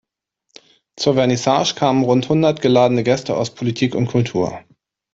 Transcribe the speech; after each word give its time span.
Zur 0.95 1.13
Vernissage 1.13 1.75
kamen 1.75 2.03
rund 2.03 2.27
hundert 2.27 2.59
geladene 2.63 3.03
Gäste 3.03 3.37
aus 3.37 3.53
Politik 3.53 3.93
und 3.93 4.07
Kultur. 4.07 4.63